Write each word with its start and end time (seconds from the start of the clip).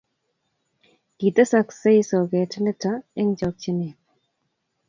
kitesoksei 1.17 2.01
soket 2.09 2.51
neto 2.63 2.91
eng' 3.19 3.37
chokchine 3.39 3.89